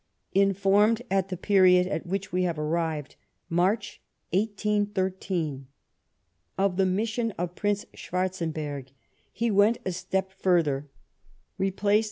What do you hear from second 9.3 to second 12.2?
he went a step further; replaced M.